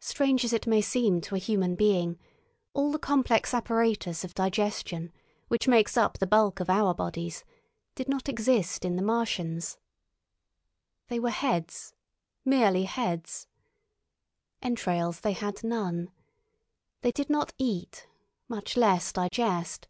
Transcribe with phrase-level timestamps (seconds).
[0.00, 2.18] Strange as it may seem to a human being,
[2.74, 5.10] all the complex apparatus of digestion,
[5.48, 7.42] which makes up the bulk of our bodies,
[7.94, 9.78] did not exist in the Martians.
[11.08, 13.46] They were heads—merely heads.
[14.60, 16.10] Entrails they had none.
[17.00, 18.06] They did not eat,
[18.48, 19.88] much less digest.